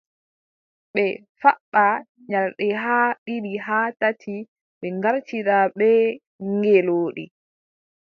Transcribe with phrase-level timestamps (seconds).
[0.93, 1.05] Ɓe
[1.41, 1.85] faɓɓa
[2.29, 4.35] nyalɗe haa ɗiɗi haa tati,
[4.79, 6.03] ɓe ngartida bee
[6.51, 7.23] ngeelooɗi,